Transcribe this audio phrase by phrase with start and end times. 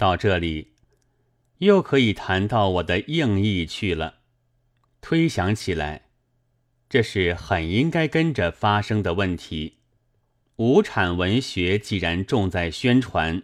[0.00, 0.72] 到这里，
[1.58, 4.20] 又可以谈到我的应意去了。
[5.02, 6.06] 推想起来，
[6.88, 9.76] 这是很应该跟着发生的问题。
[10.56, 13.42] 无产文学既然重在宣传，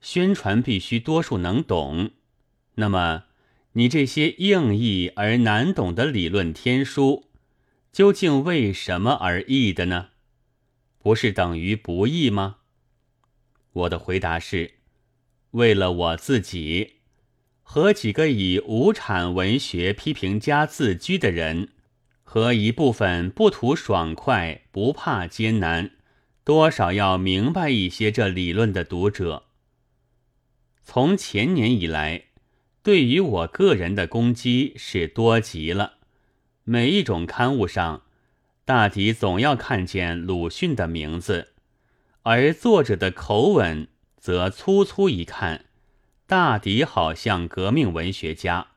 [0.00, 2.12] 宣传必须多数能懂，
[2.76, 3.24] 那么
[3.72, 7.24] 你这些硬译而难懂的理论天书，
[7.90, 10.10] 究竟为什么而译的呢？
[11.00, 12.58] 不是等于不译吗？
[13.72, 14.74] 我的回答是：
[15.52, 16.94] 为了我自己
[17.62, 21.68] 和几个以无产文学批评家自居的人，
[22.22, 25.92] 和一部分不图爽快、不怕艰难。
[26.42, 29.44] 多少要明白一些这理论的读者，
[30.82, 32.24] 从前年以来，
[32.82, 35.98] 对于我个人的攻击是多极了。
[36.64, 38.02] 每一种刊物上，
[38.64, 41.52] 大抵总要看见鲁迅的名字，
[42.22, 43.86] 而作者的口吻
[44.20, 45.64] 则粗粗一看，
[46.26, 48.68] 大抵好像革命文学家。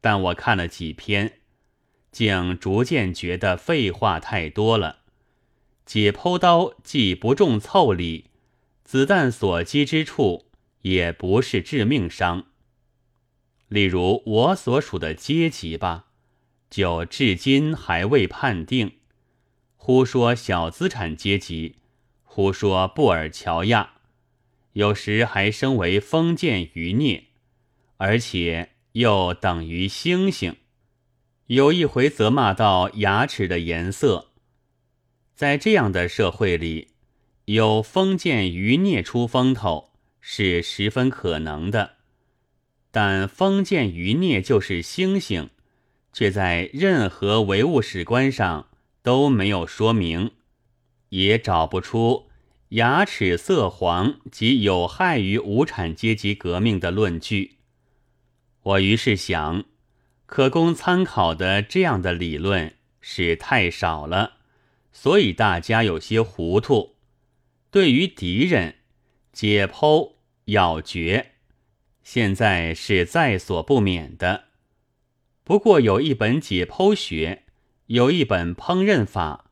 [0.00, 1.38] 但我看了几篇，
[2.10, 4.98] 竟逐渐觉得废话太多了。
[5.86, 8.30] 解剖刀既不中凑里，
[8.82, 10.46] 子弹所击之处
[10.80, 12.46] 也不是致命伤。
[13.68, 16.06] 例如我所属的阶级吧，
[16.68, 18.98] 就至今还未判定。
[19.76, 21.76] 忽说小资产阶级，
[22.24, 23.94] 忽说布尔乔亚，
[24.72, 27.24] 有时还升为封建余孽，
[27.96, 30.54] 而且又等于猩猩。
[31.46, 34.28] 有一回责骂到牙齿的颜色。
[35.34, 36.88] 在这样的社会里，
[37.46, 41.96] 有封建余孽出风头是十分可能的，
[42.90, 45.48] 但封建余孽就是猩猩，
[46.12, 48.68] 却在任何唯物史观上
[49.02, 50.30] 都没有说明，
[51.08, 52.28] 也找不出
[52.72, 57.58] 牙齿色黄及有害于无产阶级革命的论据。
[58.62, 59.64] 我于是想，
[60.24, 64.38] 可供参考的这样的理论是太少了。
[64.90, 66.96] 所以大家有些糊涂，
[67.70, 68.76] 对于敌人
[69.32, 70.14] 解剖
[70.46, 71.32] 咬诀，
[72.02, 74.44] 现在是在所不免的。
[75.44, 77.42] 不过有一本解剖学，
[77.88, 79.50] 有一本烹饪法，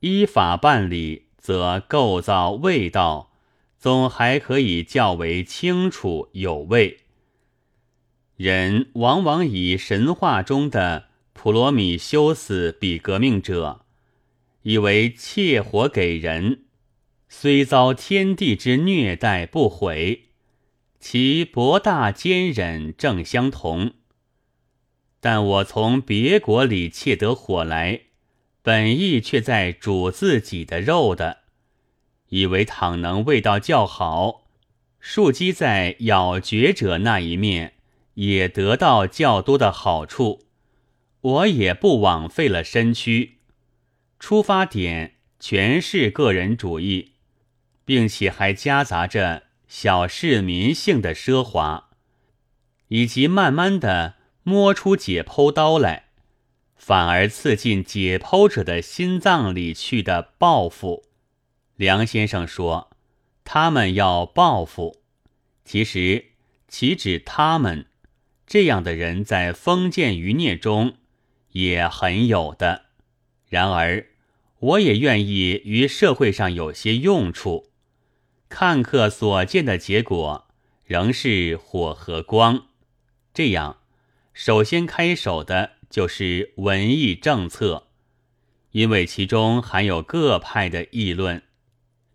[0.00, 3.30] 依法办理，则构造味道
[3.78, 6.98] 总还可以较为清楚有味。
[8.36, 13.84] 人往往以神话中的普罗米修斯比革命者。
[14.62, 16.64] 以为切火给人，
[17.28, 20.24] 虽遭天地之虐待不悔，
[21.00, 23.92] 其博大坚忍正相同。
[25.20, 28.02] 但我从别国里窃得火来，
[28.68, 31.38] 本意却在煮自己的肉的，
[32.28, 34.42] 以为倘能味道较好，
[35.00, 37.76] 树基在咬嚼者那一面
[38.12, 40.44] 也得到较多的好处，
[41.22, 43.38] 我也不枉费了身躯。
[44.18, 47.12] 出发点全是个人主义，
[47.86, 51.88] 并且还夹杂着小市民性的奢华，
[52.88, 56.07] 以及慢慢的摸出解剖刀来，
[56.78, 61.04] 反而刺进解剖者的心脏里去的报复。
[61.76, 62.90] 梁先生说，
[63.44, 65.02] 他们要报复，
[65.64, 66.26] 其实
[66.66, 67.86] 岂止他们
[68.46, 70.94] 这样的人在封建余孽中
[71.50, 72.86] 也很有的。
[73.48, 74.06] 然而，
[74.60, 77.70] 我也愿意于社会上有些用处。
[78.48, 80.48] 看客所见的结果
[80.84, 82.66] 仍是火和光。
[83.34, 83.78] 这样，
[84.32, 87.88] 首先开手的就是文艺政策，
[88.72, 91.42] 因为其中含有各派的议论。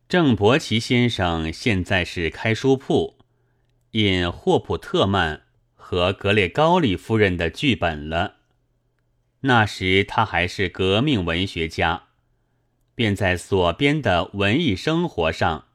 [0.08, 3.18] 郑伯奇先生现在是开书铺，
[3.92, 8.36] 印霍普特曼和格列高利夫人的剧本了。
[9.42, 12.04] 那时他还是革命文学家，
[12.94, 15.66] 便在所编的文艺生活上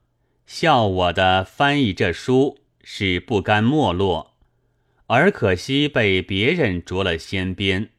[0.47, 4.38] 笑我的翻译这书是不甘没落，
[5.09, 7.91] 而可惜被别人着了先编。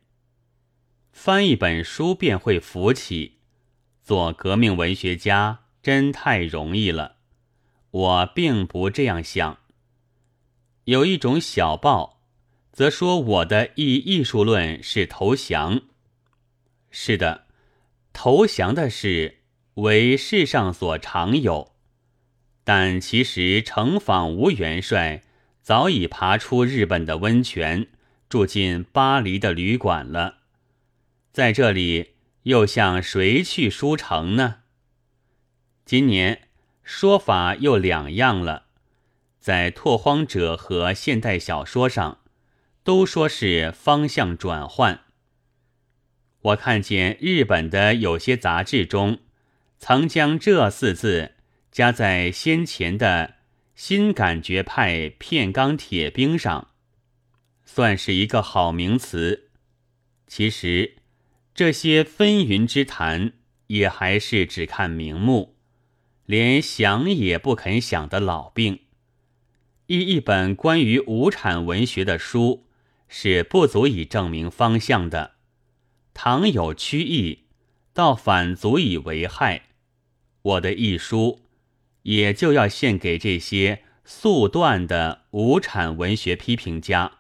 [1.12, 3.40] 翻一本书便会浮起，
[4.02, 7.18] 做革命文学家真太容易了。
[7.92, 9.60] 我并不这样想。
[10.86, 12.16] 有一种小报。
[12.72, 15.82] 则说我的艺艺术论是投降。
[16.90, 17.48] 是的，
[18.14, 19.40] 投降的事
[19.74, 21.74] 为世上所常有，
[22.64, 25.24] 但其实程访吴元帅
[25.70, 27.86] 早已爬出日本的温泉，
[28.28, 30.38] 住进巴黎的旅馆了，
[31.32, 34.62] 在这里又向谁去书城呢？
[35.86, 36.48] 今年
[36.82, 38.64] 说法又两样了，
[39.40, 42.18] 在拓荒者和现代小说上，
[42.84, 45.02] 都说是方向转换。
[46.42, 49.20] 我看见日本的有些杂志中，
[49.78, 51.34] 曾将这四字
[51.72, 53.36] 加在先前的
[53.82, 56.68] 新感觉派片钢铁兵上，
[57.64, 59.52] 算是一个好名词。
[60.28, 60.98] 其实
[61.56, 63.32] 这些纷纭之谈，
[63.68, 65.56] 也还是只看名目，
[66.26, 68.82] 连想也不肯想的老病。
[69.86, 72.66] 一一本关于无产文学的书，
[73.08, 75.36] 是不足以证明方向的。
[76.14, 77.46] 倘有曲意，
[77.94, 79.70] 倒反足以为害。
[80.42, 81.44] 我的一书，
[82.04, 87.20] 也就要献给这些速断的无产文学批评家，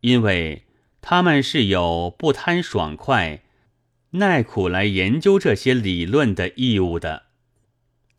[0.00, 0.64] 因为
[1.00, 3.42] 他们是有不贪爽快、
[4.10, 7.24] 耐苦来研究这些理论的义务的。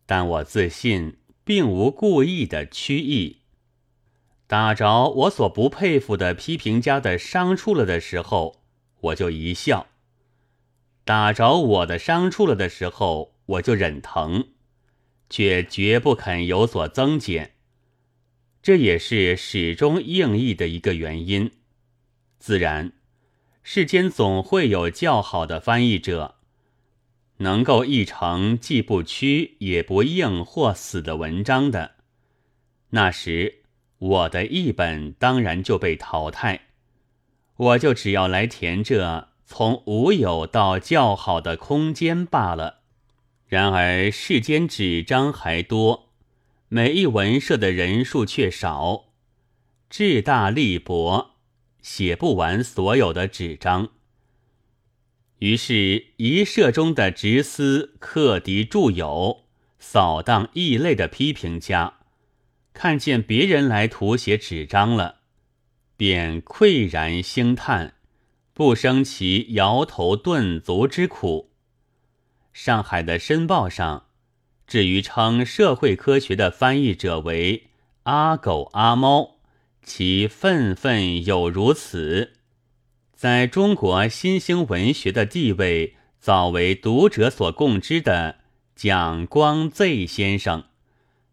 [0.06, 3.38] 但我自信，并无故意的曲意。
[4.46, 8.62] 打着我所不佩服的批评家的伤处了的时候，
[9.00, 9.88] 我就一笑。
[11.04, 14.48] 打着我的伤处了的时候，我就忍疼，
[15.30, 17.52] 却绝不肯有所增减。
[18.62, 21.50] 这也是始终应义的一个原因。
[22.38, 22.92] 自然，
[23.62, 26.36] 世间总会有较好的翻译者，
[27.38, 31.92] 能够译成既不屈也不硬或死的文章的。
[32.90, 33.62] 那时，
[33.98, 36.68] 我的译本当然就被淘汰，
[37.56, 39.28] 我就只要来填这。
[39.50, 42.77] 从无有到较好的空间罢了。
[43.48, 46.10] 然而世间纸张还多，
[46.68, 49.06] 每一文社的人数却少，
[49.88, 51.30] 志大力薄，
[51.80, 53.88] 写不完所有的纸张。
[55.38, 59.44] 于是，一社中的直思克敌著友、
[59.78, 62.00] 扫荡异类的批评家，
[62.74, 65.20] 看见别人来涂写纸张了，
[65.96, 67.94] 便喟然兴叹。
[68.52, 71.47] 不生其摇头顿足之苦。
[72.60, 74.06] 上海的《申报》上，
[74.66, 77.68] 至于称社会科学的翻译者为
[78.02, 79.36] “阿狗阿猫”，
[79.84, 82.32] 其愤愤有如此。
[83.14, 88.40] 在中国新兴文学的地位早为读者所共知的
[88.74, 90.64] 蒋光 Z 先生，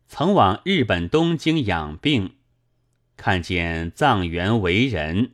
[0.08, 2.36] 曾往日本东京养病，
[3.18, 5.32] 看见藏原为人。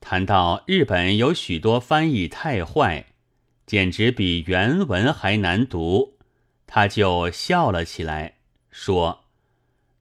[0.00, 3.11] 谈到日本有许多翻译太坏，
[3.66, 6.18] 简直比原文还难读，
[6.66, 8.34] 他就笑了起来，
[8.70, 9.24] 说：“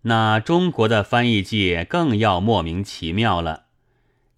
[0.04, 3.66] 那中国的翻译界更要莫名其妙了。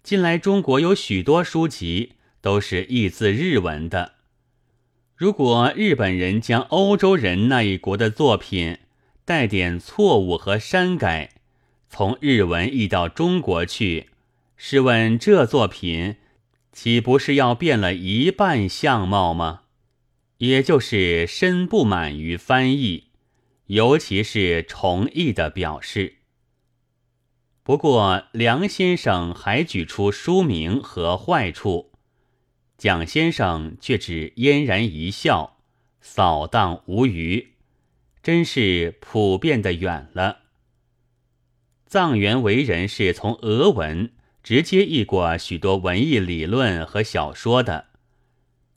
[0.02, 4.12] 近来中国有许多书籍都是译自日文的，
[5.16, 8.78] 如果日本人将欧洲人那一国的作品
[9.24, 11.30] 带点错误和删改，
[11.88, 14.10] 从日文译到中国去。”
[14.56, 16.16] 试问这作品
[16.74, 19.62] 岂不是要变了一半相貌吗？
[20.38, 23.10] 也就是深不满于翻译，
[23.66, 26.16] 尤其是重译的表示。
[27.62, 31.92] 不过梁先生还举出书名和坏处，
[32.76, 35.58] 蒋先生却只嫣然一笑，
[36.00, 37.54] 扫荡无余，
[38.20, 40.40] 真是普遍的远了。
[41.86, 44.10] 藏原为人是从俄文。
[44.44, 47.86] 直接译过许多文艺理论和小说的，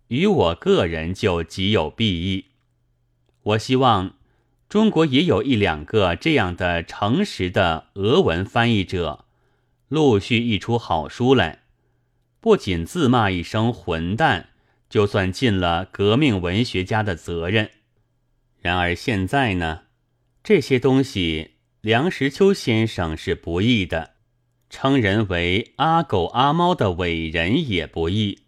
[0.07, 2.45] 与我个人就极有裨益。
[3.43, 4.15] 我希望
[4.69, 9.25] 中国也有一两个这样的诚实的俄文翻译者，
[9.89, 11.63] 陆续译出好书来，
[12.39, 14.51] 不仅自骂一声混蛋，
[14.89, 17.71] 就算尽了革命文学家的责任。
[18.61, 19.81] 然而现在呢，
[20.41, 24.15] 这些东西梁实秋先生是不易的。
[24.69, 28.43] 称人为阿狗阿猫的伟人也不易，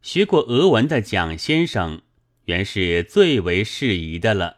[0.00, 2.00] 学过俄文的蒋先生
[2.46, 4.56] 原是最为适宜的了。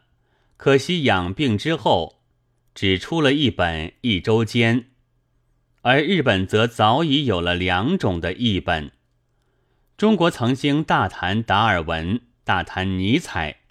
[0.57, 2.23] 可惜养病之后，
[2.75, 4.81] 只出了一本《一周间》，
[5.81, 8.93] 而日本则早已有了两种的译本。
[9.97, 13.63] 中国曾经大谈达尔文，大谈尼采，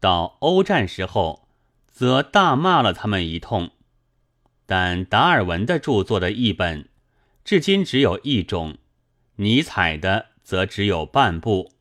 [0.00, 1.48] 到欧战时候，
[1.88, 3.70] 则大骂了他们一通。
[4.66, 6.88] 但达尔文的著作的译本，
[7.44, 8.78] 至今只有一种；
[9.36, 11.72] 尼采的则只有半部。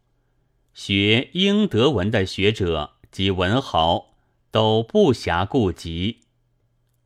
[0.73, 4.15] 学英德文的学者及文豪
[4.50, 6.21] 都不暇顾及，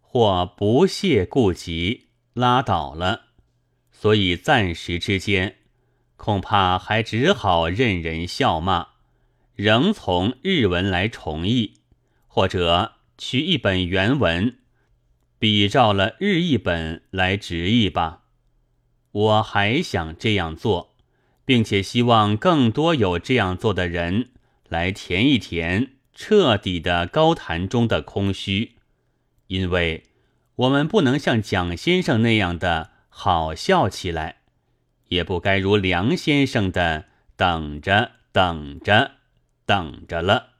[0.02, 3.24] 或不屑顾及，拉倒了。
[3.92, 5.58] 所以暂时之间，
[6.16, 8.88] 恐怕还只好任人笑骂，
[9.56, 11.74] 仍从日文来重译，
[12.28, 14.60] 或者取一本原文。
[15.38, 18.24] 比照了日译本来直译吧。
[19.12, 20.96] 我还想这样做，
[21.46, 24.30] 并且希望更多有这样做的人
[24.68, 28.74] 来填一填彻底的高谈中的空虚，
[29.48, 30.04] 因为
[30.56, 34.38] 我们不能像蒋先生那样的好笑起来，
[35.10, 39.12] 也不该如梁先生的等着等着
[39.66, 40.55] 等着了。